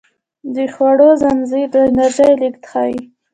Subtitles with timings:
[0.55, 2.97] د خوړو زنځیر د انرژۍ لیږد ښيي